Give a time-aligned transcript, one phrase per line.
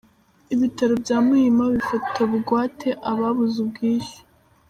[0.53, 4.19] Ibitaro bya Muhima bifata bugwate ababuze ubwishyu.